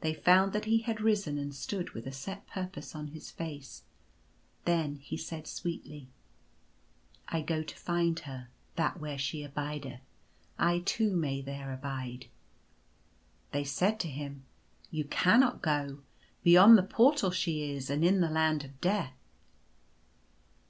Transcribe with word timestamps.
They 0.00 0.12
found 0.12 0.52
that 0.54 0.64
he 0.64 0.78
had 0.78 1.00
risen 1.00 1.38
and 1.38 1.54
stood 1.54 1.90
with 1.90 2.04
a 2.08 2.10
set 2.10 2.48
purpose 2.48 2.96
on 2.96 3.06
his 3.14 3.30
face. 3.30 3.84
Then 4.64 4.96
he 4.96 5.16
said 5.16 5.46
sweetly:" 5.46 6.08
I 7.28 7.42
go 7.42 7.62
to 7.62 7.76
find 7.76 8.18
her, 8.26 8.48
that 8.74 8.98
where 8.98 9.16
she 9.16 9.44
abideth, 9.44 10.00
I 10.58 10.80
too 10.80 11.14
may 11.14 11.42
there 11.42 11.72
abide." 11.72 12.26
They 13.52 13.62
said 13.62 14.00
to 14.00 14.08
him: 14.08 14.42
"You 14.90 15.04
cannot 15.04 15.62
go. 15.62 16.00
Beyond 16.42 16.76
the 16.76 16.82
Portal 16.82 17.30
she 17.30 17.70
is, 17.70 17.88
and 17.88 18.04
in 18.04 18.20
the 18.20 18.30
Land 18.30 18.64
of 18.64 18.80
Death." 18.80 19.14